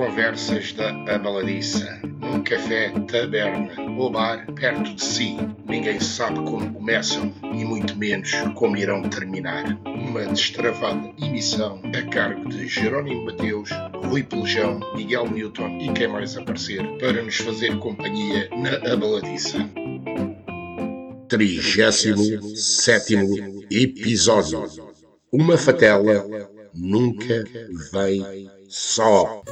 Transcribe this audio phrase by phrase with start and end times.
[0.00, 5.36] conversas da Abaladiça, num café, taberna ou bar perto de si.
[5.68, 9.78] Ninguém sabe como começam e muito menos como irão terminar.
[9.84, 13.68] Uma destravada emissão a cargo de Jerónimo Mateus,
[14.06, 19.58] Rui Pelejão, Miguel Newton e quem mais aparecer para nos fazer companhia na Abaladiça.
[21.28, 22.94] 37
[23.70, 24.66] episódio.
[25.30, 26.26] Uma fatela
[26.72, 27.44] nunca
[27.92, 29.42] vem só.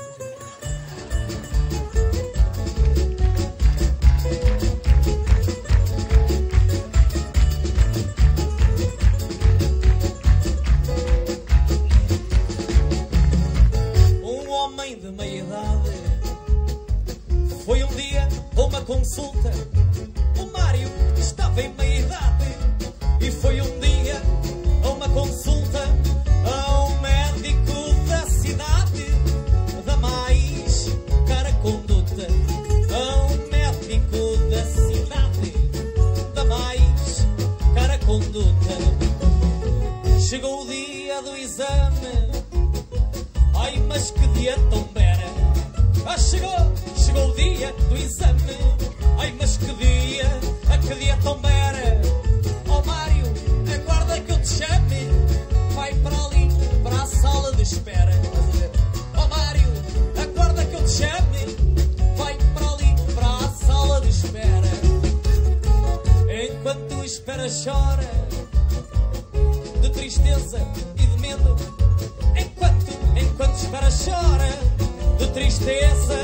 [75.38, 76.18] Tristeza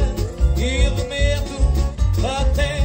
[0.56, 1.54] e de medo.
[2.40, 2.83] Até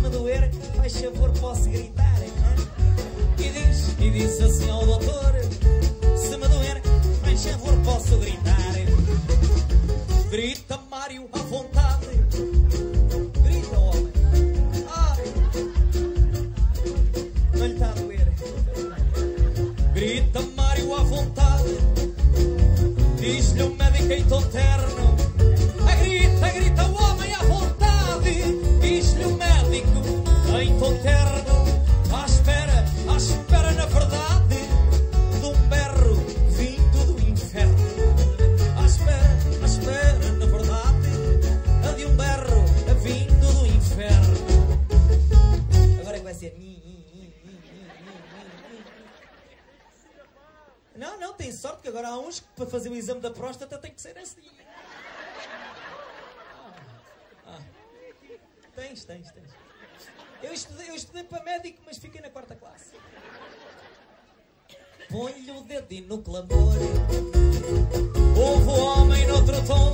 [0.00, 2.20] me doer, faz favor, posso gritar.
[3.38, 5.34] E diz, e diz assim ao doutor:
[6.16, 6.82] Se me doer,
[7.22, 8.74] faz favor, posso gritar.
[10.30, 12.06] Grita Mário à vontade.
[13.42, 14.12] Grita, homem.
[14.88, 15.16] Ah,
[17.56, 18.32] não lhe está a doer.
[19.94, 21.76] Grita Mário à vontade.
[23.18, 24.99] Diz-lhe o médico em terno.
[54.00, 54.40] Que ser assim.
[56.56, 56.72] Ah,
[57.46, 57.58] ah.
[58.74, 59.50] Tens, tens, tens.
[60.42, 62.94] Eu estudei, eu estudei para médico, mas fiquei na quarta classe.
[65.10, 66.74] Põe-lhe o dedinho no clamor.
[68.38, 69.92] Houve o homem noutro tom.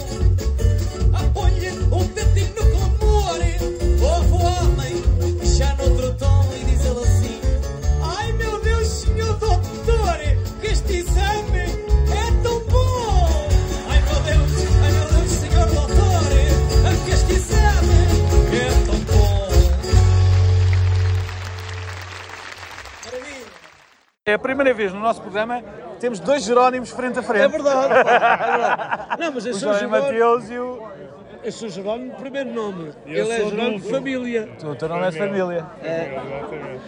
[24.56, 25.62] Primeira vez no nosso programa
[26.00, 27.44] temos dois Jerónimos frente a frente.
[27.44, 29.20] É verdade, pá, é verdade.
[29.20, 30.82] Não, mas eu O sou Jerónimo Mateus e o.
[31.44, 32.92] eu sou Jerónimo, primeiro nome.
[33.06, 34.48] Ele é Jerónimo de família.
[34.58, 35.64] Tu, o teu nome é de família.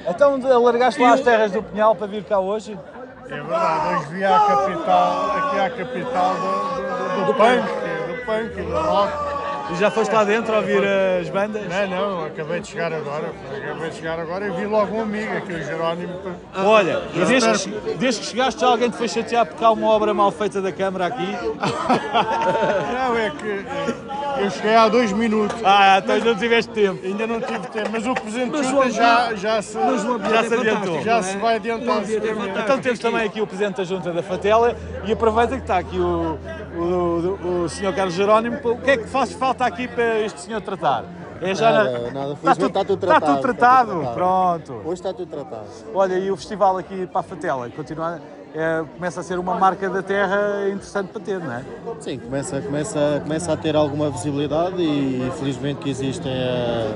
[0.07, 2.79] Então de- alargaste lá as terras do Pinhal para vir cá hoje?
[3.27, 7.69] É verdade, hoje vi à capital, aqui à capital do, do, do, do punk,
[8.09, 9.28] do punk, do rock.
[9.71, 10.83] E já foste lá dentro a ouvir
[11.21, 11.63] as bandas?
[11.69, 15.37] Não, não, acabei de chegar agora, acabei de chegar agora e vi logo um amigo
[15.37, 16.15] aqui, o Jerónimo.
[16.57, 19.89] Olha, e desde, que, desde que chegaste já alguém te foi chatear porque há uma
[19.89, 21.33] obra mal feita da Câmara aqui?
[22.93, 24.08] Não, é que eh,
[24.41, 27.01] eu cheguei há dois minutos, Ah, então não tiveste tempo.
[27.05, 30.31] ainda não tive tempo, mas o Presidente Mas Junta já, já se, Mas o ambiente
[30.33, 31.03] Já é se adiantou.
[31.03, 31.23] já é?
[31.23, 32.03] se vai adiantar.
[32.03, 32.61] É.
[32.63, 35.99] Então temos também aqui o Presidente da Junta da Fatela e aproveita que está aqui
[35.99, 36.39] o,
[36.77, 37.95] o, o, o Sr.
[37.95, 38.59] Carlos Jerónimo.
[38.65, 41.05] O que é que faz falta aqui para este senhor tratar?
[41.41, 42.33] É já Nada, na- nada.
[42.33, 42.97] Está está tudo está tratado.
[42.97, 43.91] tudo está tratado.
[43.91, 44.15] tudo tratado.
[44.15, 44.73] Pronto.
[44.85, 45.67] Hoje está tudo tratado.
[45.95, 48.21] Olha, e o festival aqui para a Fatela, continua.
[48.55, 51.63] É, começa a ser uma marca da terra interessante para ter, não é?
[52.01, 56.95] Sim, começa, começa, começa a ter alguma visibilidade e felizmente que existem eh,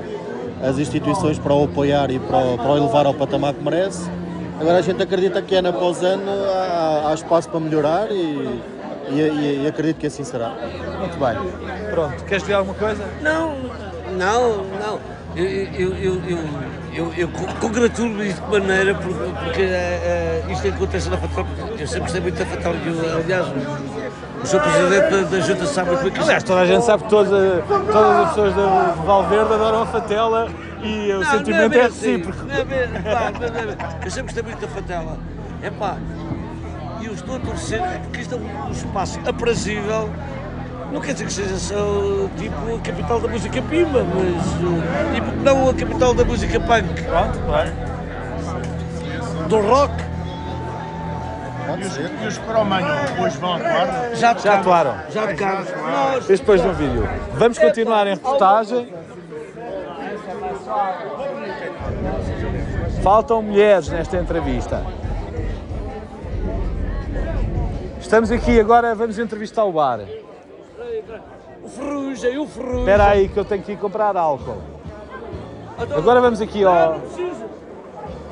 [0.67, 4.09] as instituições para o apoiar e para o, para o elevar ao patamar que merece.
[4.59, 8.61] Agora a gente acredita que ano após ano há, há espaço para melhorar e,
[9.09, 10.49] e, e- e acredito que assim será.
[10.99, 11.89] Muito bem.
[11.91, 13.03] Pronto, queres dizer alguma coisa?
[13.21, 13.55] Não,
[14.17, 14.99] não, não.
[15.35, 16.39] Eu, eu, eu, eu,
[16.93, 21.45] eu, eu co- congratulo-me de maneira, porque, porque eh, eh, isto acontece na Fatal,
[21.79, 24.59] eu sempre gostei muito da Fatal, eu, aliás, o Sr.
[24.61, 27.63] Presidente da, da Junta sabe muito bem que Aliás, toda a gente sabe que todas,
[27.67, 30.47] todas as pessoas de Valverde adoram a Fatela
[30.83, 32.43] e o Não, sentimento não é, assim, recíproco.
[32.45, 32.63] Não é
[33.13, 34.05] pá, é.
[34.05, 35.17] Eu sempre gostei muito da Fatela.
[35.63, 35.97] É pá,
[37.01, 40.11] e eu estou a torcer, é porque isto é um espaço aprazível.
[40.93, 45.21] Não quer dizer que seja só tipo a capital da música pima, mas eh, e
[45.21, 47.71] porque não a capital da música punk, Pronto, claro.
[49.49, 49.93] do rock.
[51.65, 52.11] Pode ser.
[52.21, 54.11] E os Cromanho depois vão atuar?
[54.13, 54.95] Já Já atuaram.
[55.09, 55.65] Já tocaram.
[55.91, 57.09] Nós, Este depois no vídeo.
[57.33, 58.93] Vamos continuar em reportagem.
[63.01, 64.85] Faltam mulheres nesta entrevista.
[67.99, 70.01] Estamos aqui agora, vamos entrevistar o bar.
[71.63, 72.79] O Ferrugem, o Ferrugem.
[72.79, 74.57] Espera aí que eu tenho que ir comprar álcool.
[75.79, 76.93] Então, Agora vamos aqui ao...
[76.93, 77.45] Não precisa,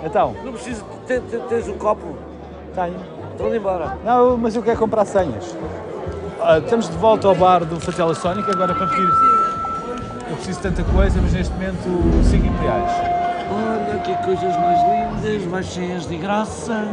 [0.03, 0.83] Então, não precisa.
[1.07, 2.15] Tens, tens o copo.
[2.75, 2.95] tenho.
[3.31, 3.97] Estão embora.
[4.03, 5.56] Não, mas eu quero comprar senhas.
[6.39, 9.09] Ah, estamos de volta ao bar do Fatela Sónica, agora para pedir.
[10.29, 12.91] Eu preciso de tanta coisa, mas neste momento 5 imperiais.
[13.51, 16.88] Olha que coisas mais lindas, mais cheias de graça.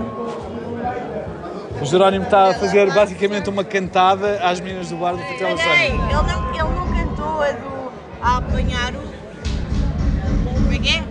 [1.81, 5.87] O Jerónimo está a fazer basicamente uma cantada às meninas do bar do Fatela Ei,
[5.87, 9.09] ele não, ele não cantou a do a apanhar o.
[10.45, 11.05] Como é que é?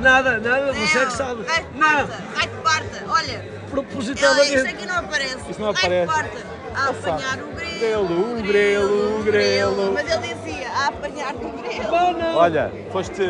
[0.00, 1.44] Nada, nada, você é que sabe.
[1.48, 3.44] Ai, que Não, parta, ai que parta, olha.
[3.70, 4.56] Propositadamente.
[4.66, 5.36] aqui não aparece.
[5.48, 6.12] Isto não Ai que aparece.
[6.12, 6.38] parta,
[6.74, 7.78] a apanhar o grelo.
[7.78, 9.92] Grelo, o grelo, o grelo.
[9.94, 11.92] Mas ele dizia, a apanhar o grelo.
[11.92, 12.36] Não, não.
[12.36, 13.22] Olha, foste.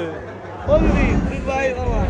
[0.67, 2.07] Olha ali, vai, vai lá.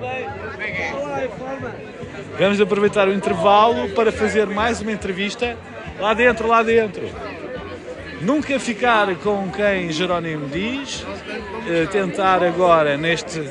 [0.00, 0.24] Vai,
[0.56, 1.97] vai lá, informa.
[2.38, 5.56] Vamos aproveitar o intervalo para fazer mais uma entrevista
[5.98, 7.02] lá dentro, lá dentro.
[8.20, 11.04] Nunca ficar com quem Jerónimo diz,
[11.68, 13.42] eh, tentar agora neste.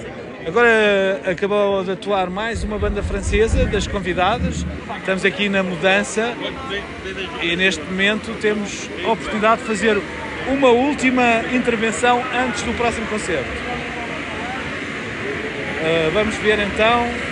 [0.48, 4.66] Agora acabou de atuar mais uma banda francesa das convidadas.
[5.00, 6.34] Estamos aqui na mudança
[7.42, 10.02] e neste momento temos a oportunidade de fazer
[10.48, 13.52] uma última intervenção antes do próximo concerto.
[15.84, 17.27] Eh, vamos ver então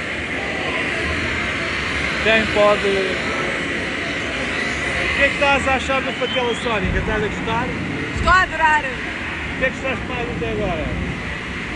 [2.26, 2.82] quem pode.
[2.82, 2.84] O
[5.16, 6.98] que é que estás a achar da Fatela Sónica?
[6.98, 7.68] Estás a gostar?
[8.16, 8.84] Estou a adorar.
[8.84, 8.88] O
[9.60, 10.86] que é que gostaste mais até agora?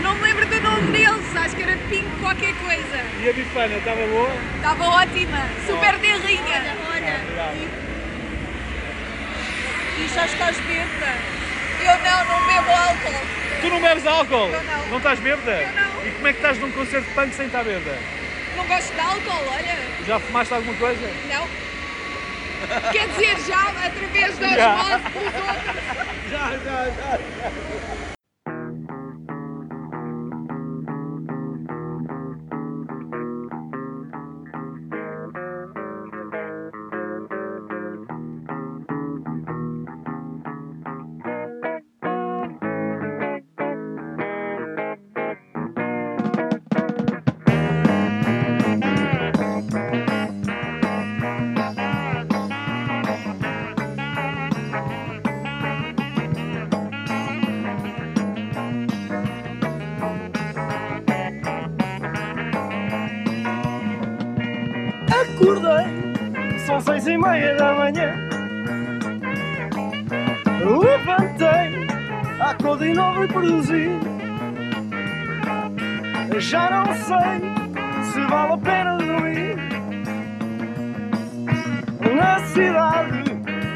[0.02, 2.98] Não me lembro do nome deles, acho que era Pink qualquer coisa.
[3.22, 4.32] E a bifana, estava boa?
[4.56, 6.76] Estava ótima, super terrinha.
[6.90, 7.20] Olha,
[9.98, 11.14] E já estás bêbada?
[11.80, 13.20] Eu não, não bebo álcool.
[13.60, 14.48] Tu não bebes álcool?
[14.48, 14.86] Eu não.
[14.88, 15.52] Não estás bêbada?
[15.52, 15.90] Eu não.
[16.06, 18.19] E como é que estás num concerto de punk sem estar bêbada?
[18.60, 19.78] Não gosto de álcool, olha.
[20.06, 21.00] Já fumaste alguma coisa?
[21.32, 21.48] Não.
[22.92, 24.74] Quer dizer, já através da Já.
[24.74, 26.30] osmose dos outros.
[26.30, 28.09] Acordei,
[66.80, 68.14] são seis e meia da manhã.
[70.60, 71.86] Levantei,
[72.40, 73.90] a cor e produzir.
[76.38, 79.56] Já não sei se vale a pena dormir.
[82.16, 83.30] Na cidade,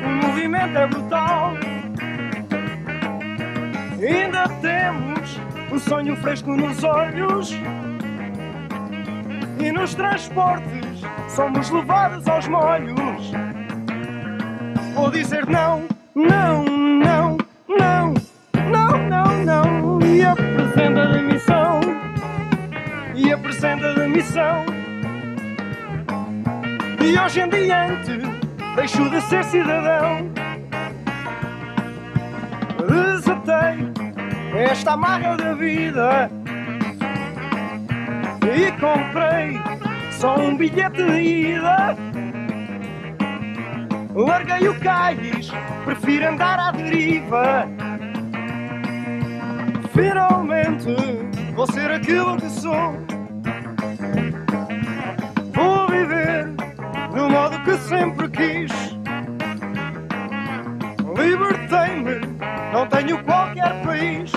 [0.04, 1.54] o movimento é brutal.
[4.00, 7.54] Ainda temos o sonho fresco nos olhos.
[9.58, 10.84] E nos transportes
[11.28, 12.93] somos levados aos molhos.
[14.94, 15.82] Vou dizer não,
[16.14, 17.36] não, não,
[17.68, 18.14] não,
[18.70, 20.00] não, não, não.
[20.02, 21.80] E apresenta a demissão.
[23.14, 24.64] E apresenta a demissão.
[27.00, 28.18] E hoje em diante
[28.76, 30.30] deixo de ser cidadão.
[32.88, 33.92] Desatei
[34.54, 36.30] esta amarra da vida
[38.42, 39.60] e comprei
[40.12, 42.03] só um bilhete de ida.
[44.14, 45.50] Larguei o cais,
[45.84, 47.66] prefiro andar à deriva.
[49.92, 50.94] Finalmente
[51.56, 52.94] vou ser aquilo que sou.
[55.52, 56.46] Vou viver
[57.12, 58.72] do modo que sempre quis.
[61.16, 62.20] Libertei-me,
[62.72, 64.30] não tenho qualquer país.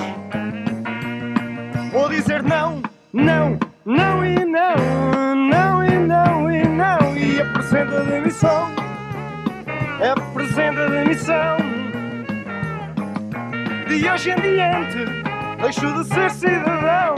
[1.92, 2.82] Vou dizer não,
[3.14, 7.16] não, não e não, não e não e não.
[7.16, 8.77] E apresento a demissão,
[10.04, 11.58] apresento a demissão.
[13.88, 15.06] De hoje em diante,
[15.62, 17.16] deixo de ser cidadão.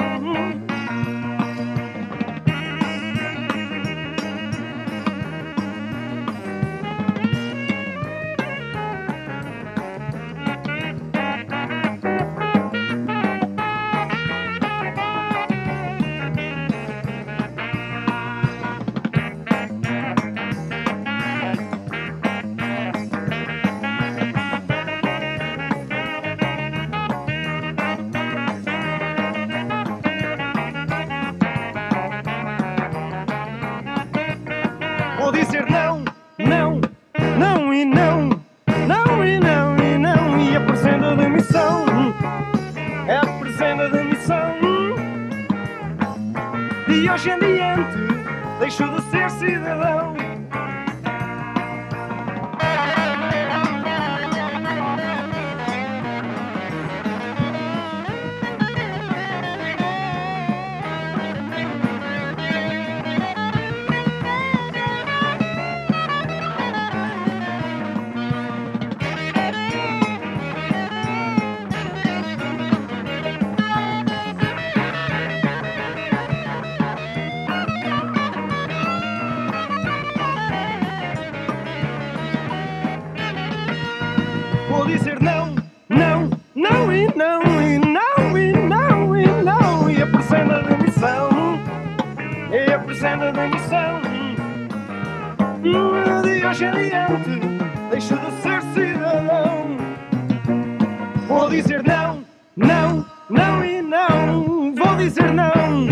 [103.30, 104.74] Não, e não.
[104.76, 105.88] Vou dizer não,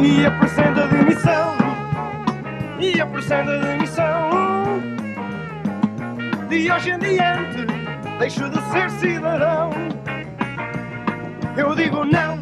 [0.00, 1.56] e apresento a demissão,
[2.78, 4.30] e apresento a demissão.
[6.48, 7.66] De hoje em diante,
[8.18, 9.70] deixo de ser cidadão.
[11.56, 12.41] Eu digo não.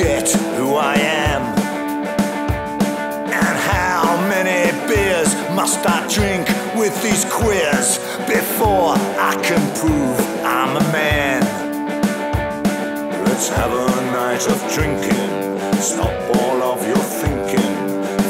[0.00, 1.42] Forget who I am?
[3.28, 8.94] And how many beers must I drink with these queers before
[9.30, 11.42] I can prove I'm a man?
[13.26, 15.32] Let's have a night of drinking.
[15.80, 17.74] Stop all of your thinking.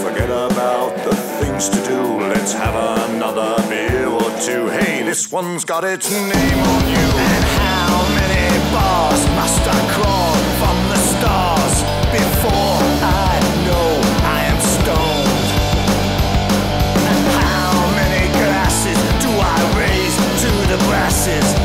[0.02, 2.00] Forget about the things to do.
[2.34, 2.74] Let's have
[3.10, 4.66] another beer or two.
[4.70, 7.06] Hey, this one's got its name on you.
[7.28, 10.29] And how many bars must I crawl
[20.70, 21.59] the grasses.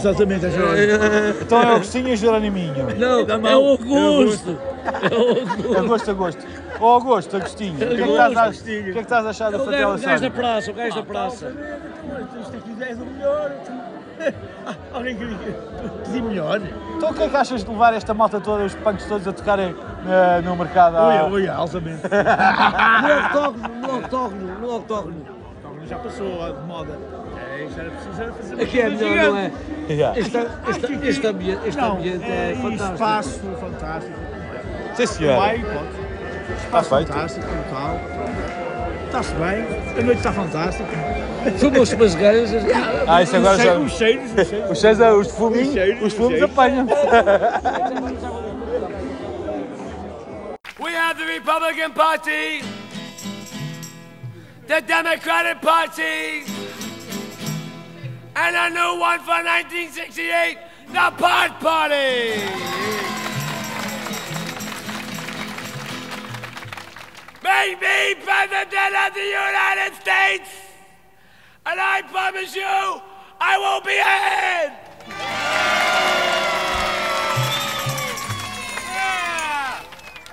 [0.00, 0.80] Exatamente, é Jerónimo.
[1.42, 2.74] Então é Agostinho e Jeroniminho.
[2.98, 4.58] Não, é o Augusto.
[5.02, 5.78] É o Augusto.
[5.78, 6.46] Agosto, Agosto.
[6.80, 9.30] Ô Augusto, Agostinho, o que é que estás a, o que é que estás a
[9.30, 11.52] achar da O Fatela gajo, o gajo da praça, o gajo da praça.
[12.40, 13.52] Isto aqui és o melhor.
[14.66, 15.26] Ah, Alguém que
[16.04, 16.60] pedir melhor.
[16.96, 19.32] Então o que é que achas de levar esta malta toda, os punks todos a
[19.32, 19.74] tocarem
[20.06, 20.96] eh, no mercado?
[20.96, 22.02] à- Olha, olha, altamente.
[23.02, 25.24] No octógono, no octógono, no octógono.
[25.88, 26.92] Já passou de moda.
[28.62, 29.42] Aqui é coisa melhor, não é?
[29.42, 29.92] gigante.
[29.92, 30.20] Yeah.
[30.20, 32.92] Este, este, este ambiente, este Não, ambiente é, é, fantástico.
[32.92, 34.18] espaço fantástico.
[34.94, 35.36] Sim, senhora.
[35.38, 35.64] Vai.
[36.64, 38.00] Espaço fantástico, total.
[39.06, 40.88] Está-se bem, a noite está fantástica.
[41.58, 42.62] Fumam-se umas ganjas.
[43.08, 43.74] Ah, isso agora já...
[43.76, 44.70] os cheiros, os cheiros.
[44.70, 44.78] Os
[45.72, 46.86] cheiros, os apanham.
[50.78, 52.62] We have the Republican Party,
[54.66, 56.44] the Democratic Party,
[58.42, 60.56] and a new one for 1968,
[60.88, 62.40] the Pot Party.
[67.44, 70.48] Make me President of the United States,
[71.66, 73.02] and I promise you,
[73.40, 74.72] I will be ahead.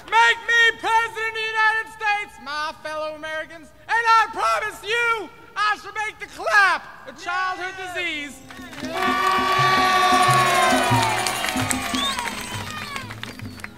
[0.08, 5.78] Make me President of the United States, my fellow Americans, and I promise you I
[5.82, 8.38] shall make the clap a childhood disease.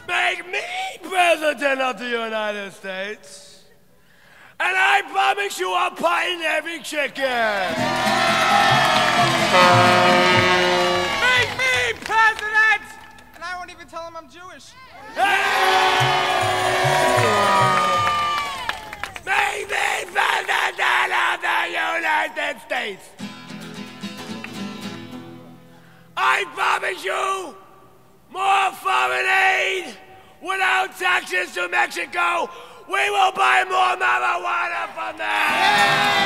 [0.08, 0.60] Make me
[1.08, 3.66] President of the United States.
[4.60, 7.24] And I promise you I'll in every chicken.
[11.22, 12.84] Make me President!
[13.36, 14.74] And I won't even tell him I'm Jewish.
[19.24, 23.19] Make me President of the United States.
[26.22, 27.56] I promise you
[28.30, 29.96] more foreign aid
[30.42, 32.50] without taxes to Mexico.
[32.88, 36.20] We will buy more marijuana from them.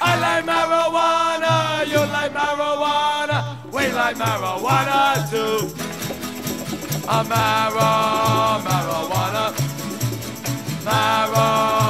[0.00, 3.36] I like marijuana, you like marijuana,
[3.72, 5.74] we like marijuana too.
[7.08, 9.52] A mara, marijuana,
[10.84, 11.85] marijuana,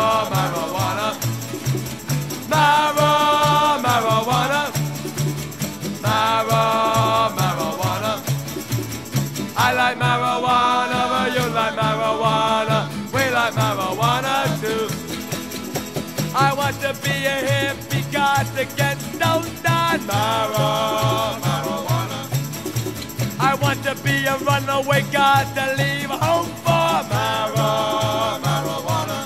[16.86, 22.20] to be a hippie god to get stoned on marijuana.
[23.40, 29.18] I want to be a runaway god to leave home for marijuana.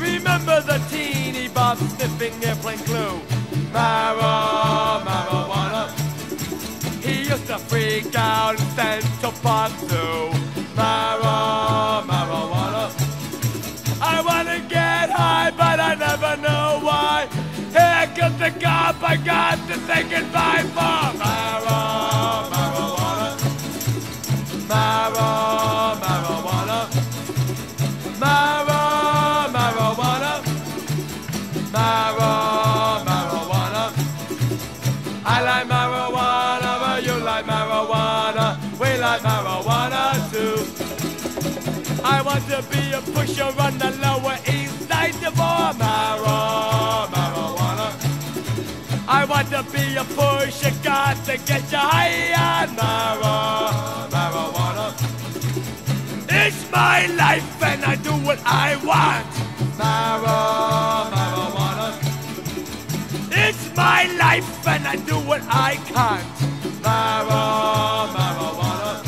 [0.00, 3.20] Remember the teeny bob sniffing airplane glue?
[3.76, 5.82] Marijuana.
[7.04, 10.32] He used to freak out in Central Park Zoo.
[10.74, 11.19] Mara,
[18.50, 23.28] Here comes the cop, I got to say goodbye for Mara, marijuana.
[24.68, 26.78] Mara, marijuana.
[28.18, 28.80] Mara,
[29.54, 30.32] marijuana.
[31.72, 32.32] Mara,
[33.06, 33.84] marijuana.
[35.24, 38.58] I like marijuana, but you like marijuana.
[38.78, 40.56] We like marijuana too.
[42.04, 46.69] I want to be a pusher on the lower east side for mara, marijuana.
[49.40, 54.92] Want to be a pusher, got to get you high on marijuana.
[56.28, 59.26] It's my life and I do what I want.
[59.80, 61.96] Marijuana.
[63.32, 66.22] It's my life and I do what I can't.
[66.82, 69.02] Mara, marijuana.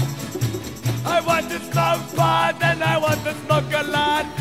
[1.05, 4.32] I want to smoke pot and I want to smoke a lot.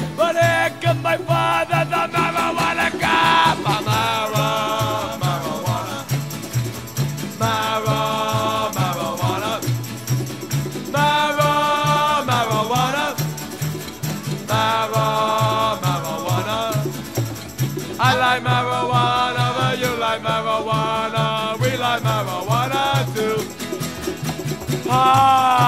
[24.93, 25.61] Hi.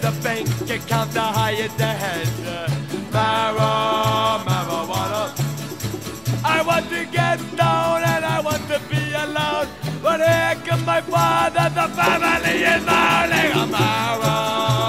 [0.00, 2.26] The bank account, the higher the head.
[3.10, 4.24] Marijuana.
[6.44, 9.68] I want to get down and I want to be alone.
[10.02, 13.70] But here comes my father, the family is mourning.
[13.70, 14.83] Mara,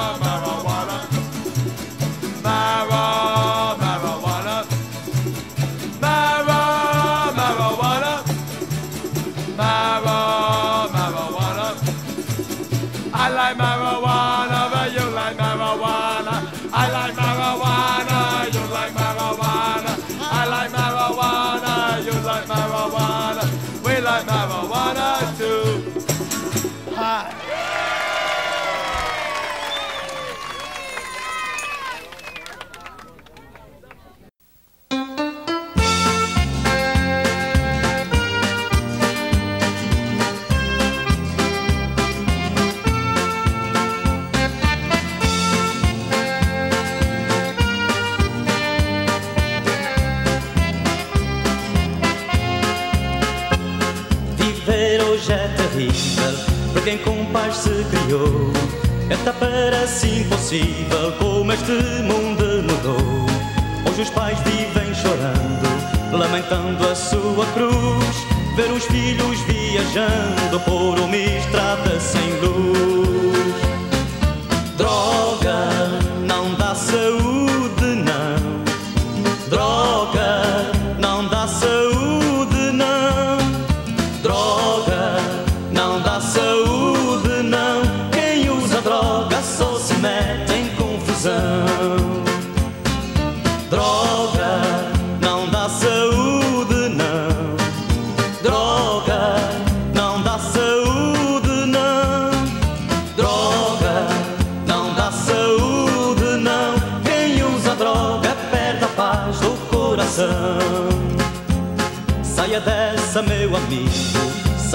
[56.86, 58.52] quem com paz se criou.
[59.12, 61.72] Até parece impossível como este
[62.04, 63.26] mundo mudou.
[63.90, 68.16] Hoje os pais vivem chorando, lamentando a sua cruz.
[68.56, 73.05] Ver os filhos viajando por uma estrada sem luz.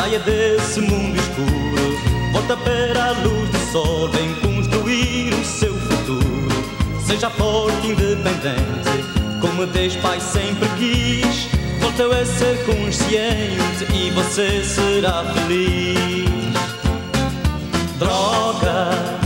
[0.00, 2.32] Saia desse mundo escuro.
[2.32, 6.48] Volta para a luz do sol, vem construir o seu futuro.
[7.06, 9.04] Seja forte, independente,
[9.42, 11.50] como Deus Pai sempre quis.
[11.80, 16.30] Volta a ser consciente e você será feliz.
[17.98, 19.20] Droga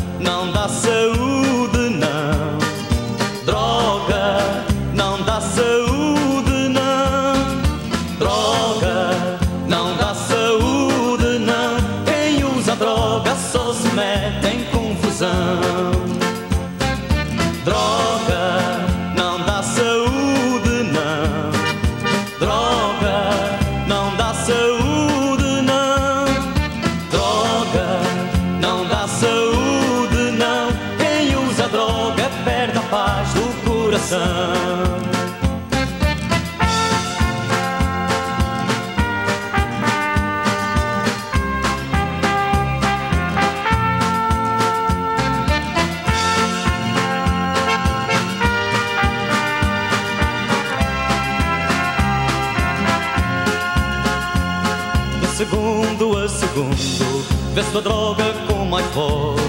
[57.74, 59.40] sua droga com mais voz.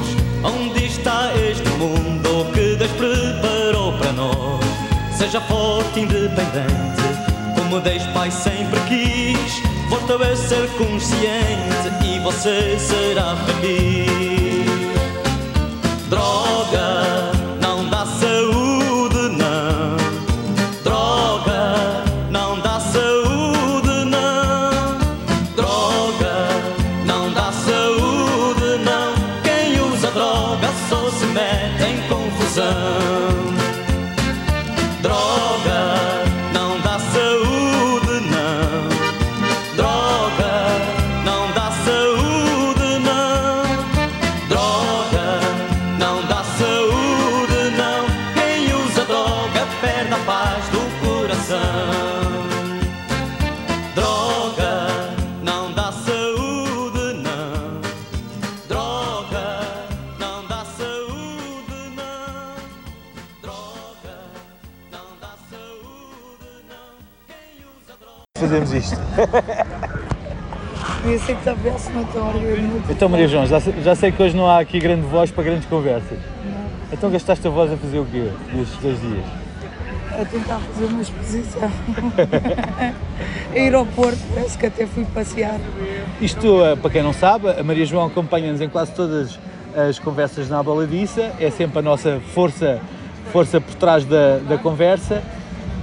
[0.44, 4.66] Onde está este mundo que Deus preparou para nós?
[5.16, 7.04] Seja forte, independente,
[7.56, 9.62] como Deus Pai sempre quis.
[9.90, 14.10] Volta a ser consciente e você será feliz.
[16.10, 17.35] Droga
[68.38, 68.98] Fazemos isto.
[71.06, 72.34] Eu sei que está então,
[72.90, 75.46] Então, Maria João, já, sei- já sei que hoje não há aqui grande voz para
[75.46, 76.18] grandes conversas.
[76.92, 79.24] Então gastaste a voz a fazer o quê nestes dois dias?
[80.20, 81.72] a tentar fazer uma exposição.
[83.54, 85.58] a ir ao Porto, parece que até fui passear.
[86.20, 89.40] Isto, eh, para quem não sabe, a Maria João acompanha-nos em quase todas
[89.76, 92.80] as conversas na Baladiça, é sempre a nossa força,
[93.32, 95.22] força por trás da, da conversa.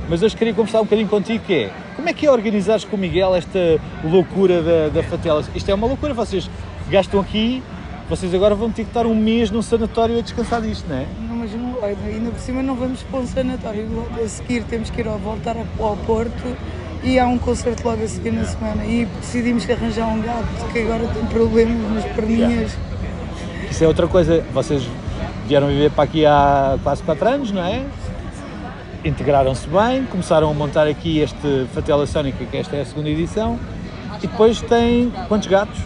[0.08, 2.96] Mas hoje queria conversar um bocadinho contigo, que é, como é que é organizares com
[2.96, 5.44] o Miguel esta loucura da, da Fatela?
[5.54, 6.48] Isto é uma loucura, vocês
[6.90, 7.62] gastam aqui,
[8.08, 11.06] vocês agora vão ter que estar um mês num sanatório a descansar disto, não é?
[11.28, 13.88] Não, mas não, ainda por cima não vamos para um sanatório.
[13.90, 16.56] Logo a seguir temos que ir ao voltar ao Porto
[17.02, 18.84] e há um concerto logo a seguir na semana.
[18.84, 22.76] E decidimos arranjar um gato que agora tem problemas nas perninhas.
[23.70, 24.86] Isso é outra coisa, vocês
[25.46, 27.84] vieram viver para aqui há quase 4 anos, não é?
[29.04, 33.58] Integraram-se bem, começaram a montar aqui este Fatela Sónica, que esta é a segunda edição,
[34.22, 35.76] e depois tem quantos gatos?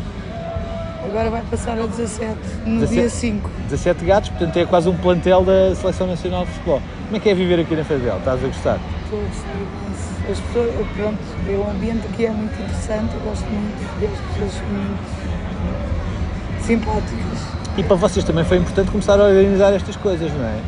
[1.02, 2.92] Agora vai passar a 17, no 17?
[2.92, 3.50] dia 5.
[3.70, 6.82] 17 gatos, portanto é quase um plantel da Seleção Nacional de Futebol.
[7.06, 8.18] Como é que é viver aqui na Fazela?
[8.18, 8.78] Estás a gostar?
[9.04, 10.30] Estou a gostar.
[10.30, 14.62] As pessoas, pronto, o ambiente aqui é muito interessante, eu gosto muito e as pessoas
[14.68, 17.56] muito simpáticas.
[17.78, 20.60] E para vocês também foi importante começar a organizar estas coisas, não é?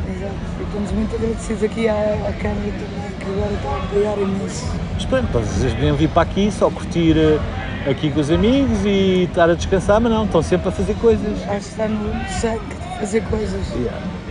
[0.69, 4.67] Estamos muito agradecidos aqui à, à Câmara também, que agora está a apoiar imenso.
[4.93, 9.23] Mas pronto, vocês deviam vir para aqui só curtir eh, aqui com os amigos e
[9.23, 11.41] estar a descansar, mas não, estão sempre a fazer coisas.
[11.49, 13.65] Acho que está no sangue de fazer coisas.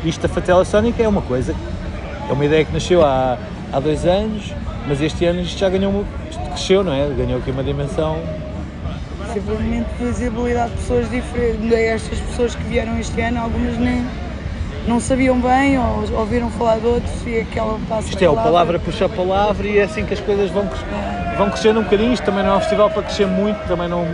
[0.04, 1.56] Isto da Fatela Sónica é uma coisa,
[2.30, 3.36] é uma ideia que nasceu há,
[3.72, 4.54] há dois anos,
[4.86, 7.08] mas este ano isto já ganhou, isto cresceu, não é?
[7.16, 8.16] Ganhou aqui uma dimensão.
[9.34, 11.72] Simplesmente visibilidade de pessoas diferentes.
[11.72, 14.06] Estas pessoas que vieram este ano, algumas nem
[14.88, 18.78] não sabiam bem ou ouviram falar de outros e aquela passa Isto é, o palavra
[18.78, 20.68] puxa a palavra e é assim que as coisas vão,
[21.36, 22.12] vão crescendo um bocadinho.
[22.14, 24.06] Isto também não é um festival para crescer muito, também não,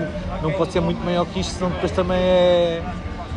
[0.42, 2.82] não pode ser muito maior que isto, senão depois também é.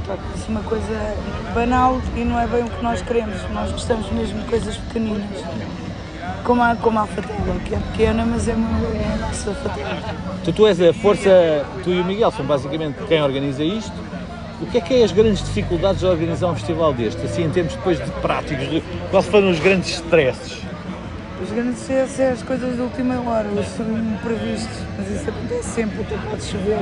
[0.05, 1.15] Torna-se uma coisa
[1.53, 3.35] banal e não é bem o que nós queremos.
[3.53, 5.43] Nós gostamos mesmo de coisas pequeninas.
[6.43, 9.97] Como a, como a fatela, que é pequena, mas é, uma, é a nossa fatela.
[10.43, 14.16] Tu, tu és a força, tu e o Miguel são basicamente quem organiza isto.
[14.59, 17.23] O que é que é as grandes dificuldades de organizar um festival deste?
[17.23, 20.61] Assim, em termos depois de práticos, de, quais foram os grandes stresses?
[21.41, 26.01] Os grandes sucessos é as coisas de última hora, os imprevistos, mas isso acontece sempre,
[26.01, 26.79] até pode chover,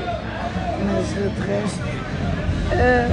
[0.86, 1.82] mas de resto.
[2.72, 3.10] eh,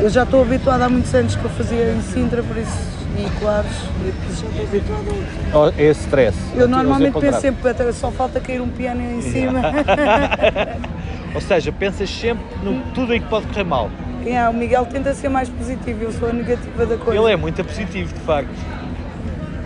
[0.00, 2.78] eu já estou habituada há muitos anos que eu fazia em Sintra, por isso,
[3.18, 5.10] e Claros, e já estou habituada.
[5.52, 6.38] Oh, é stress.
[6.54, 9.60] Eu normalmente penso sempre, só falta cair um piano em cima.
[11.34, 13.90] Ou seja, pensas sempre no tudo em que pode correr mal.
[14.26, 17.20] É, o Miguel tenta ser mais positivo, eu sou a negativa da coisa.
[17.20, 18.50] Ele é muito positivo, de facto.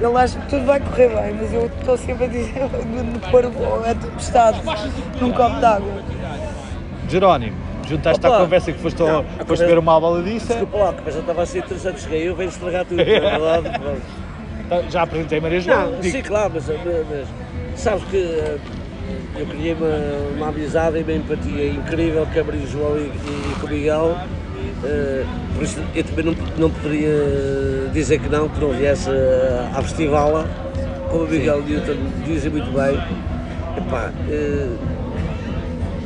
[0.00, 3.44] Ele acha que tudo vai correr bem, mas eu estou sempre a dizer de pôr
[3.46, 4.61] a tempestade
[5.20, 6.02] num copo d'água.
[7.09, 10.55] Jerónimo, juntaste à conversa que foste, Não, a foste ver uma baladiça.
[10.55, 13.20] Desculpa lá, mas eu estava a ser interessante, cheguei eu, venho estragar tudo, não é
[13.20, 13.79] verdade?
[13.79, 14.90] Pronto.
[14.90, 15.90] Já apresentei Maria João.
[15.92, 17.29] Não, sim, claro, mas, mas
[17.79, 18.59] sabes que eh,
[19.38, 23.61] eu criei uma, uma amizade e uma empatia incrível com a Maria João e, e
[23.61, 24.16] com o Miguel.
[24.85, 29.70] eh, por isso eu também não, não poderia dizer que não, que não viesse eh,
[29.75, 30.49] à festivala,
[31.11, 32.99] como o Miguel Newton dizem muito bem.
[33.77, 34.68] Epá, eh,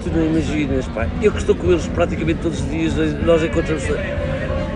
[0.03, 3.85] tu não imaginas, pá, eu que estou com eles praticamente todos os dias, nós encontramos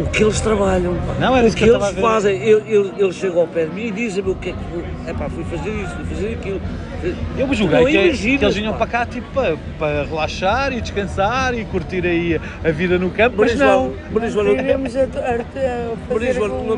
[0.01, 2.43] o que eles trabalham, Não, era o que, que eles fazem.
[2.43, 5.11] Eu, eu, eles chegam ao pé de mim e dizem-me o que é que.
[5.11, 6.61] Epá, fui fazer isto, fui fazer aquilo.
[7.37, 8.79] Eu me julguei não que, imaginas, que eles vinham pá.
[8.79, 13.37] para cá tipo, para, para relaxar e descansar e curtir aí a vida no campo,
[13.39, 13.95] mas Maria não.
[14.11, 14.45] Maria João,
[16.65, 16.75] não-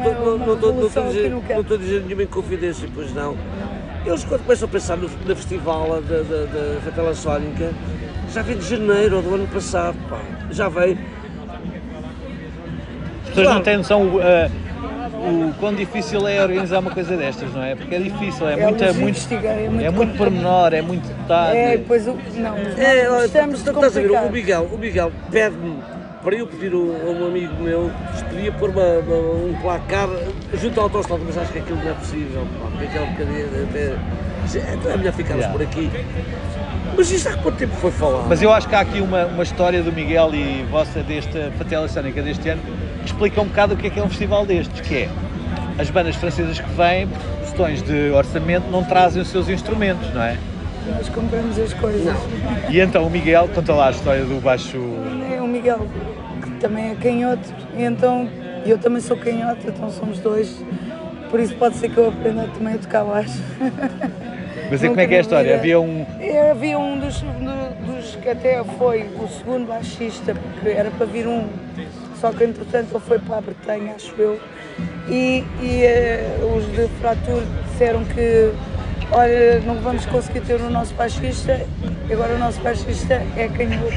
[0.55, 3.37] estou- revolução a dizer- nenhuma inconfidência, pois não.
[4.05, 7.71] Eles quando começam a pensar no, na festival da, da, da Fatela Sónica,
[8.33, 10.21] já vem de janeiro ou do ano passado, pá.
[10.51, 10.97] Já vem.
[13.25, 14.49] As pessoas não têm noção ah,
[15.09, 17.75] o quão difícil é organizar uma coisa destas, não é?
[17.75, 21.07] Porque é difícil, é, É muito, é muito, é muito é muito pormenor, é muito
[21.07, 21.59] detalhe.
[21.59, 22.17] É, depois o.
[22.35, 24.31] Não, É, olha, tu estás a ver, o.
[24.31, 25.77] Miguel, o Miguel pede-me
[26.23, 30.09] para eu pedir a um amigo meu se podia pôr uma, uma- um placar
[30.55, 33.97] junto ao autostrada, mas acho que aquilo não é possível, porque bocadinha até.
[34.75, 35.53] Então é melhor ficarmos Yeah.
[35.59, 35.91] por aqui.
[36.97, 38.27] Mas isto há quanto tempo foi falado?
[38.29, 41.87] Mas eu acho que há aqui uma, uma história do Miguel e vossa desta Fatela
[41.89, 42.63] Sónica deste ano
[43.07, 45.09] explica um bocado o que é que é um festival destes, que é
[45.79, 50.23] as bandas francesas que vêm, por questões de orçamento, não trazem os seus instrumentos, não
[50.23, 50.37] é?
[50.95, 52.15] Nós compramos as coisas.
[52.71, 54.79] E então o Miguel, conta lá a história do baixo.
[55.35, 55.87] É o Miguel,
[56.43, 58.29] que também é canhoto, e então
[58.65, 60.57] eu também sou canhoto, então somos dois.
[61.31, 63.41] Por isso pode ser que eu aprenda também a tocar baixo.
[64.71, 65.45] Mas e como é que é a história?
[65.45, 65.59] vida.
[65.59, 66.07] Havia um.
[66.21, 71.07] É, Havia um dos, do- dos que até foi o segundo baixista, porque era para
[71.07, 71.47] vir um,
[72.27, 74.41] só que entretanto ele foi para a Bretanha, acho eu,
[75.09, 78.53] e, e eh, os de Fratur disseram que
[79.13, 81.65] olha, não vamos conseguir ter o nosso baixista,
[82.11, 83.95] agora o nosso baixista é canhoto.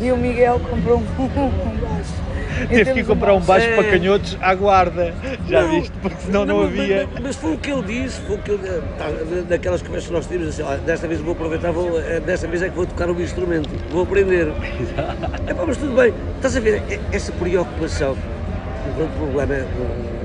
[0.00, 2.29] E o Miguel comprou um, um baixo.
[2.68, 3.74] Teve que comprar um baixo É.
[3.76, 5.14] para canhotos à guarda.
[5.48, 5.92] Já Não, viste?
[6.02, 7.08] Porque senão não, mas- havia.
[7.14, 9.06] Mas, mas foi o que ele disse, foi o que ele, tá,
[9.48, 12.62] daquelas conversas que nós tínhamos, assim, "Olha, desta vez vou aproveitar, vou, eh, desta vez
[12.62, 14.48] é que vou tocar um instrumento, vou aprender.
[15.46, 19.64] É pá, mas tudo bem, estás a ver, eh, essa preocupação, o grande problema é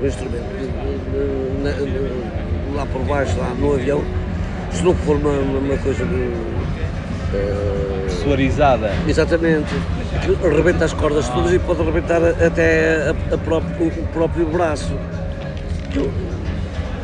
[0.00, 0.44] o, o instrumento,
[1.14, 4.02] eh, na- na- lá por baixo, lá no avião,
[4.70, 6.30] se não for uma, uma coisa de.
[7.34, 8.90] eh, Suarizada.
[9.06, 9.72] Exatamente.
[10.44, 14.92] Arrebenta as cordas todas e pode arrebentar até a- a próprio- o próprio braço.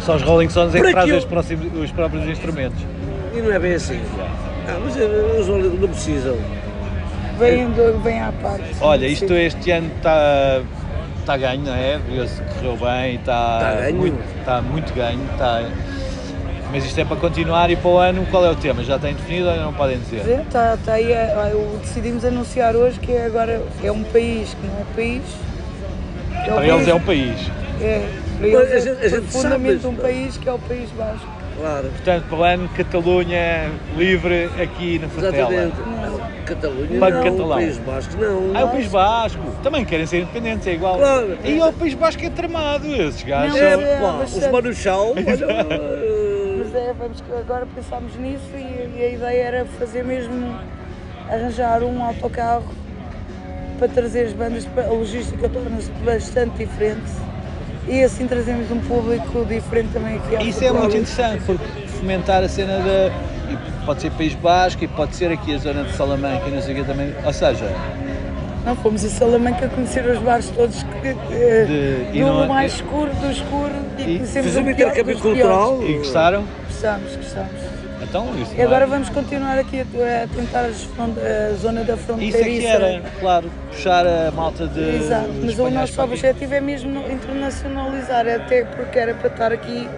[0.01, 2.81] Só os Rolling Stones é que trazem os, próximos- os próprios instrumentos.
[3.35, 4.01] E não é bem assim.
[4.69, 5.03] Ah, mas eh,
[5.41, 6.37] os não precisam.
[7.39, 8.65] Vem, do- vem à parte.
[8.81, 10.61] Olha, isto este ano está
[11.21, 11.99] está ganho, não é?
[12.09, 13.97] Viu-se que correu bem, está Está ganho.
[13.97, 15.21] muito, está muito ganho.
[15.33, 15.63] Está...
[16.73, 18.83] Mas isto é para continuar e para o ano qual é o tema?
[18.83, 20.41] Já tem definido ou não podem dizer?
[20.41, 24.67] Está tá aí, é, o- decidimos anunciar hoje que é agora é um país que
[24.67, 25.23] não é país.
[26.47, 27.51] É o Para eles é um país.
[27.81, 28.09] É,
[28.39, 31.29] para eles a é gente- a gente profundamente um país que é o País Basco.
[31.61, 31.89] Claro.
[31.91, 35.53] Portanto, para o ano, Catalunha livre aqui na Fatela.
[35.53, 35.77] Exatamente.
[36.47, 37.49] Catalunha Banco não, catalão.
[37.59, 38.51] País Basco não.
[38.55, 39.43] Ah, é o País Basco.
[39.63, 40.97] Também querem ser independentes, é igual.
[40.97, 41.37] Claro.
[41.45, 43.55] E é o País Basco é tramado, esses gajos.
[43.55, 46.22] Não, mas é Pá, os Manuchal, olha,
[46.73, 50.55] Mas é, vamos, agora pensámos nisso e, e a ideia era fazer mesmo,
[51.31, 52.65] arranjar um autocarro
[53.79, 57.03] para trazer as bandas, para- a logística torna-se bastante diferente
[57.87, 62.43] e assim trazemos um público diferente também aqui ao Isso é muito interessante, porque fomentar
[62.43, 63.11] a cena da.
[63.53, 66.63] e Pode ser País Basco e pode ser aqui a zona de Salamanca e não
[66.63, 67.13] sei o quê também.
[67.25, 67.67] Ou seja,
[68.65, 71.65] Não, fomos a Salamanca conhecer os bares todos que, eh,
[72.13, 75.19] De- e do não- mais e- escuro do escuro e, E conhecemos o pior intercâmbio
[75.19, 75.77] cultural.
[75.79, 75.91] piores.
[75.91, 76.45] e gostaram?
[76.83, 77.51] Gostamos, gostamos.
[78.03, 78.55] Então, isso.
[78.57, 78.87] E agora é?
[78.89, 84.05] vamos continuar aqui a, a tentar a zona da Isso é que era, claro, puxar
[84.05, 84.97] a malta de.
[84.97, 86.13] Exato, mas o nosso aqui.
[86.13, 89.89] objetivo é mesmo internacionalizar, até porque era para estar aqui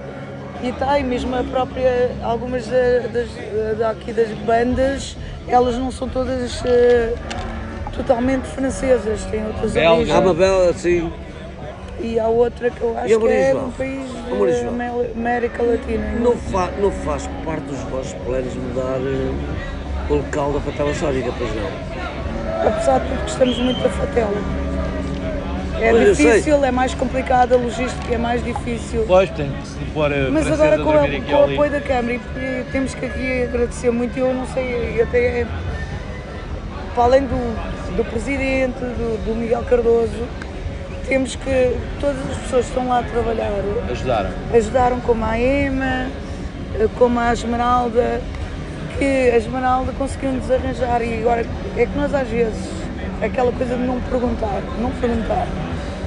[0.62, 3.28] e está, e mesmo a própria, algumas da- das,
[3.78, 5.16] daqui das bandas,
[5.48, 7.14] elas não são todas eh,
[7.96, 9.88] totalmente francesas, têm outras Belga.
[9.88, 10.18] Há origens.
[10.20, 11.10] uma bela, assim,
[12.04, 16.04] E há outra que eu acho que é um país da Amé- América Latina.
[16.20, 21.32] não, fa, não faz parte dos vossos planos mudar eh, o local da Fatela Sónica,
[21.38, 22.68] pois não?
[22.68, 24.34] Apesar de tudo, gostamos muito da Fatela.
[25.80, 29.04] É Pois, difícil, é mais complicado, a logística é mais difícil.
[29.06, 31.80] Pois, tem que se pôr a Mas francesa agora com, a- com o apoio da
[31.80, 35.46] Câmara, e, e temos que aqui agradecer muito, eu não sei, até
[36.94, 40.12] para além do, do Presidente, do, do Miguel Cardoso,
[41.06, 43.50] temos que, todas as pessoas que estão lá a trabalhar,
[43.90, 44.30] Ajudaram.
[44.52, 46.06] ajudaram como a Ema,
[46.78, 48.20] eh, como a Esmeralda,
[48.98, 51.44] que a Esmeralda conseguiu-nos arranjar e agora
[51.76, 52.68] é que nós às vezes,
[53.22, 55.46] aquela coisa de não perguntar, não perguntar.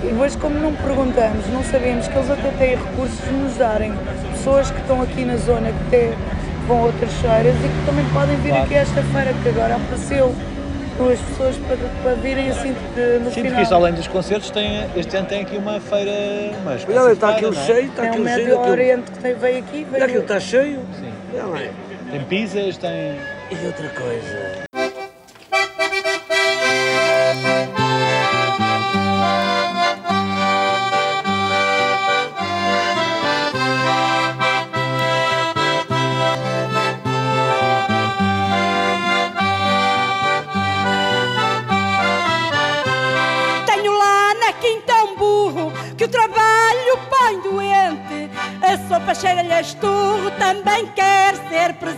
[0.04, 3.94] E depois como não perguntamos, não sabemos que eles até têm recursos de nos darem
[4.32, 6.14] pessoas que estão aqui na zona, que até
[6.68, 8.64] vão a outras feiras e que também podem vir Claro.
[8.66, 10.34] aqui a esta feira que agora apareceu
[10.98, 13.50] duas pessoas para, para virem assim de, no Sim, final.
[13.52, 16.12] porque isto além dos concertos, tem, este ano tem aqui uma feira.
[16.66, 17.66] Mas Olha, está aquilo não é?
[17.66, 18.38] cheio, está é um aquilo cheio.
[18.40, 20.04] Médio aquilo- Oriente que tem- veio aqui, Olha, veio...
[20.06, 20.80] aquilo está cheio.
[21.00, 21.14] Sim.
[21.34, 21.60] Olha lá.
[22.12, 23.18] Tem pizzas, tem.
[23.52, 24.67] E outra coisa.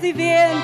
[0.09, 0.63] Presidente.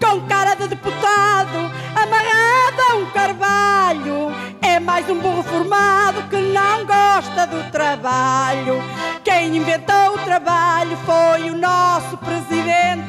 [0.00, 4.34] Com cara de deputado, amarrado a um carvalho.
[4.60, 8.82] É mais um burro formado que não gosta do trabalho.
[9.24, 13.06] Quem inventou o trabalho foi o nosso presidente.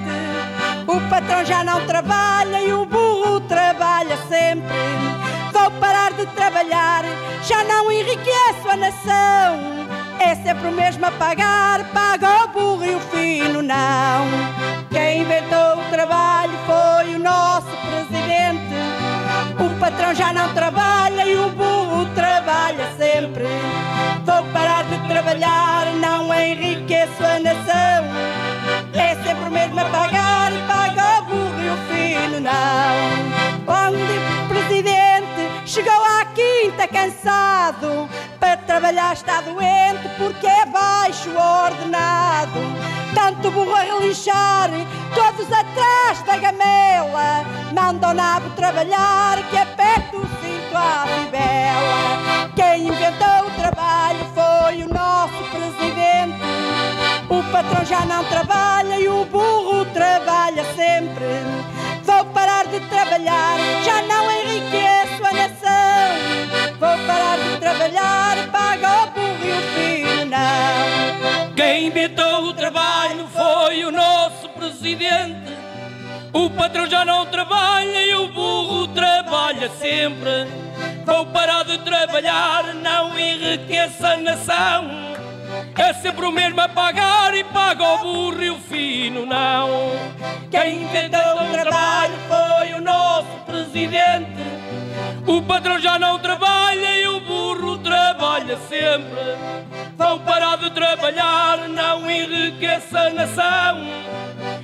[0.87, 4.77] O patrão já não trabalha e o burro trabalha sempre.
[5.51, 7.03] Vou parar de trabalhar,
[7.43, 9.87] já não enriqueço a nação.
[10.19, 12.95] É sempre o mesmo a pagar, paga o burro e
[20.17, 23.45] já não trabalha e o burro trabalha sempre.
[24.25, 28.05] Vou parar de trabalhar, não enriqueço a nação.
[28.93, 33.85] É sempre o mesmo a pagar paga o burro e o fino não.
[33.85, 38.09] Onde o presidente chegou à quinta cansado,
[38.39, 42.96] para trabalhar está doente porque é baixo ordenado.
[43.27, 44.69] Tanto burro a relinchar,
[45.13, 52.49] todos atrás da gamela, mandam nabo trabalhar, que aperta o cinto à fibela.
[52.55, 56.39] Quem inventou o trabalho foi o nosso presidente.
[57.27, 61.43] O patrão já não trabalha e o burro trabalha sempre.
[62.03, 63.57] Vou parar de trabalhar,
[76.67, 80.45] patrão já não trabalha e o burro trabalha sempre.
[81.05, 84.85] Vou parar de trabalhar, não enriqueça a nação.
[85.77, 89.69] É sempre o mesmo a pagar e paga o burro e o fino não.
[90.51, 94.43] Quem inventou o trabalho foi o nosso presidente.
[95.25, 99.37] O patrão já não trabalha e o burro trabalha sempre.
[99.97, 103.87] Vão parar de trabalhar, não enriqueça a nação.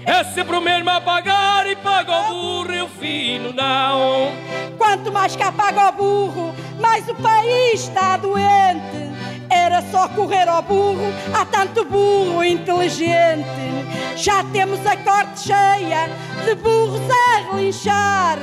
[0.06, 4.34] É sempre o mesmo a pagar e paga o burro e o fino não.
[4.78, 9.14] Quanto mais cá paga o burro, mais o país está doente.
[9.50, 13.48] Era só correr ao burro, há tanto burro inteligente.
[14.18, 16.10] Já temos a corte cheia
[16.44, 18.40] de burros a relinchar.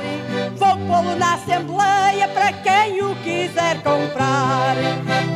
[0.55, 4.75] Vou pô-lo na Assembleia para quem o quiser comprar.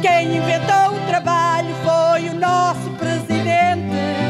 [0.02, 4.25] Quem inventou o trabalho foi o nosso presidente.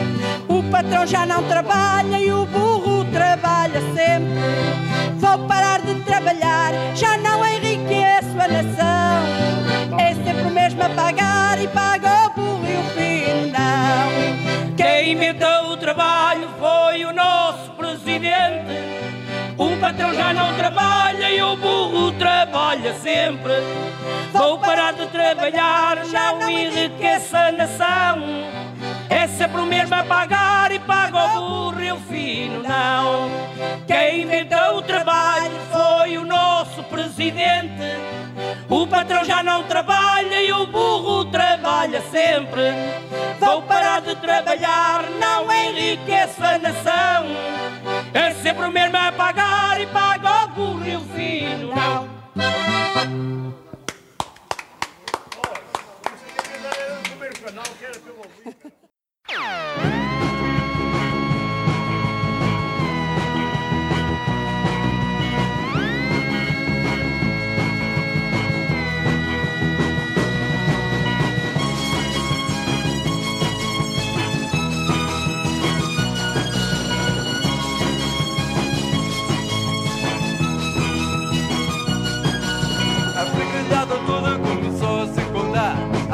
[0.76, 5.16] Patrão já não trabalha e o burro trabalha sempre.
[5.16, 9.98] Vou parar de trabalhar, já não enriqueço a nação.
[9.98, 14.76] É sempre o mesmo a pagar e paga o burro e o fino não.
[14.76, 18.76] Quem inventou o trabalho foi o nosso presidente.
[19.58, 23.54] O patrão já não trabalha e o burro trabalha sempre.
[24.34, 28.75] Vou parar de trabalhar, não enriqueça a nação.
[29.10, 33.30] É sempre o mesmo a pagar e paga o burro e fino não.
[33.88, 37.84] Quem inventou o trabalho foi o nosso presidente.
[38.70, 42.74] O patrão já não trabalha e o burro trabalha sempre.
[43.40, 47.26] Vou parar de trabalhar, não enriqueça a nação.
[48.14, 53.45] É sempre o mesmo a pagar e paga o burro e o fino não.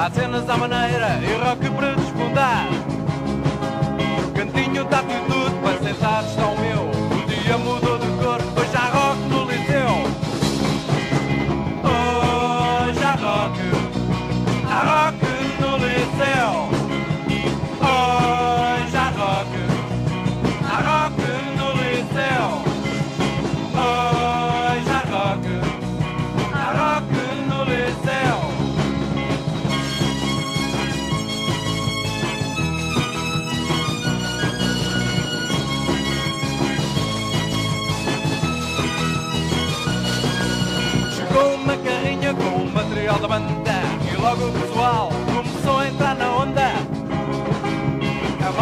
[0.01, 2.65] Há cenas à maneira e rock para desfundar
[4.23, 5.40] No cantinho da atitude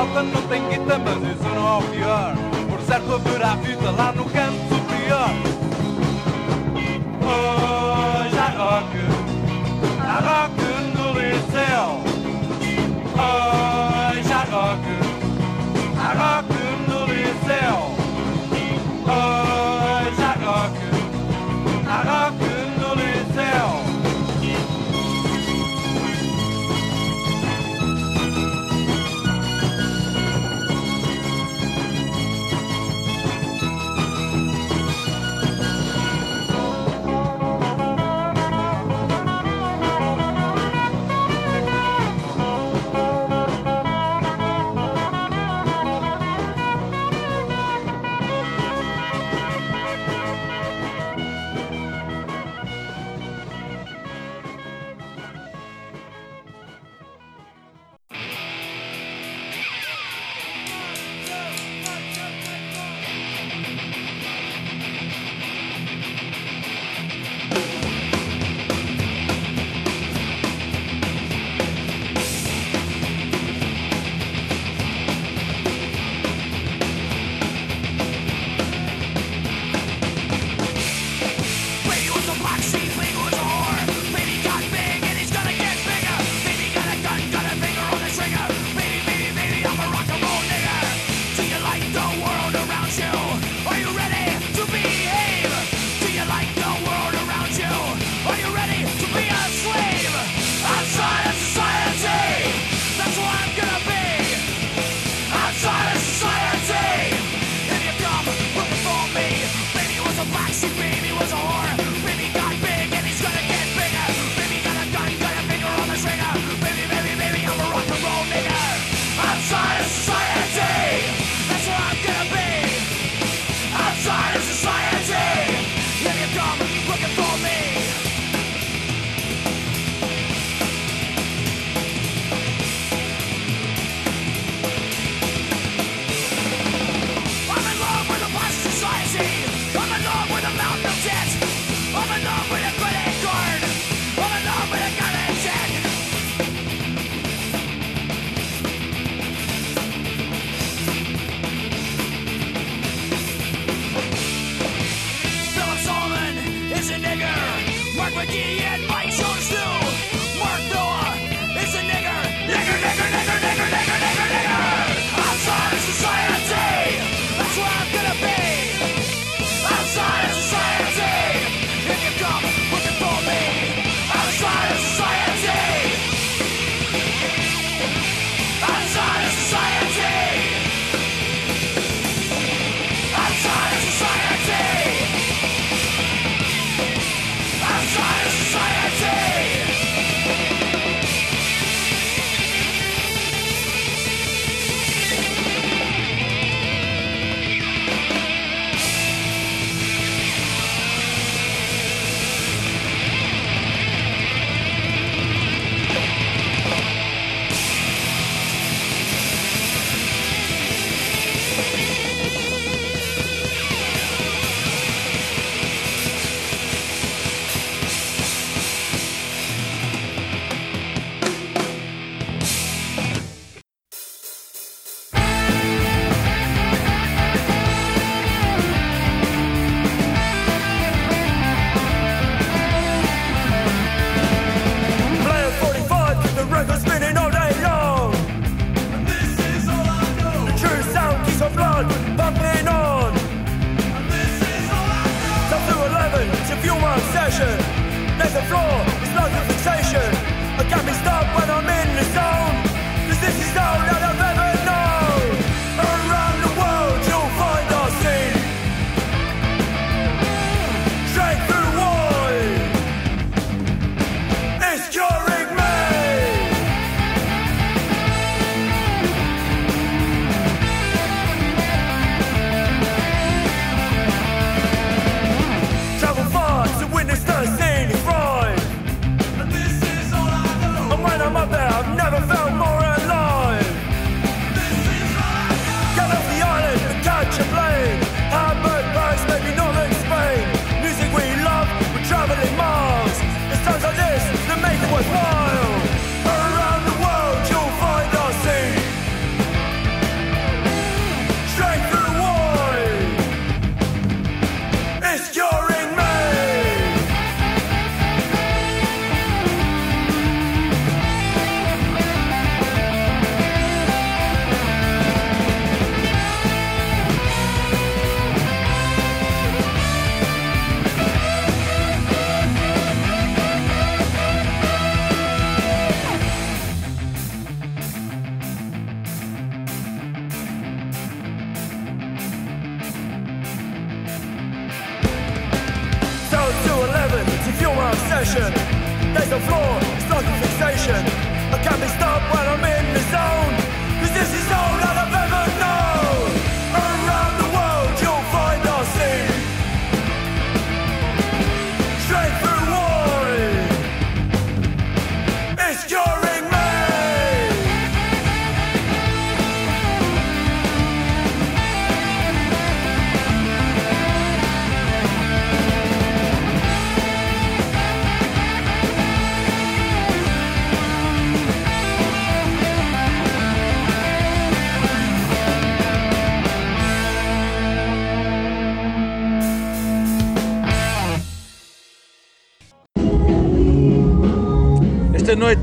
[0.09, 2.35] A volta não tem guita, mas isso não é o pior.
[2.67, 5.48] Por certo haverá fita lá no canto superior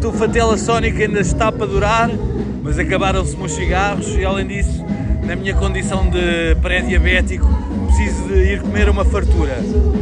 [0.06, 2.08] O Fatela sónica ainda está para durar,
[2.62, 4.84] mas acabaram-se meus cigarros e além disso,
[5.24, 7.44] na minha condição de pré-diabético,
[7.86, 9.56] preciso de ir comer uma fartura.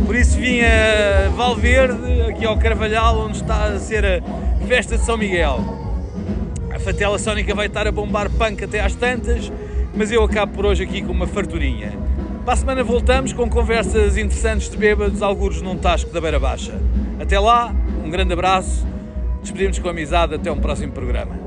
[0.04, 5.04] Por isso vim a Valverde, aqui ao Carvalhal, onde está a ser a festa de
[5.06, 5.58] São Miguel.
[6.70, 9.50] A fatela sónica vai estar a bombar punk até às tantas,
[9.94, 11.94] mas eu acabo por hoje aqui com uma farturinha.
[12.44, 16.78] Para a semana voltamos com conversas interessantes de bêbados, alguros num tasco da Beira Baixa.
[17.18, 17.74] Até lá,
[18.04, 18.93] um grande abraço
[19.44, 21.43] Despedimos com amizade, até um próximo programa.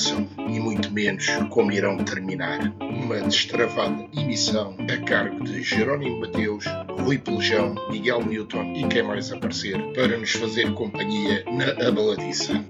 [0.00, 2.72] começam e muito menos como irão terminar.
[2.80, 6.64] Uma destravada emissão a cargo de Jerónimo Mateus,
[7.00, 12.64] Rui Pelejão, Miguel Newton e quem mais aparecer para nos fazer companhia na abaladiça.